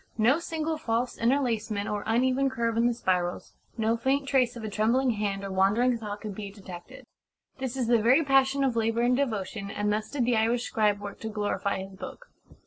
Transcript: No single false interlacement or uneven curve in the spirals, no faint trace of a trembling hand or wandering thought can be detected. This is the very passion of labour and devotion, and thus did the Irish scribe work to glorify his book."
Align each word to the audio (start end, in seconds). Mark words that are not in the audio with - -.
No 0.17 0.39
single 0.39 0.79
false 0.79 1.15
interlacement 1.19 1.87
or 1.87 2.03
uneven 2.07 2.49
curve 2.49 2.75
in 2.75 2.87
the 2.87 2.93
spirals, 2.95 3.53
no 3.77 3.95
faint 3.95 4.27
trace 4.27 4.55
of 4.55 4.63
a 4.63 4.67
trembling 4.67 5.11
hand 5.11 5.43
or 5.43 5.51
wandering 5.51 5.95
thought 5.95 6.21
can 6.21 6.31
be 6.31 6.49
detected. 6.49 7.05
This 7.59 7.77
is 7.77 7.85
the 7.85 8.01
very 8.01 8.23
passion 8.23 8.63
of 8.63 8.75
labour 8.75 9.01
and 9.01 9.15
devotion, 9.15 9.69
and 9.69 9.93
thus 9.93 10.09
did 10.09 10.25
the 10.25 10.35
Irish 10.37 10.63
scribe 10.63 10.99
work 10.99 11.19
to 11.19 11.29
glorify 11.29 11.83
his 11.83 11.93
book." 11.95 12.31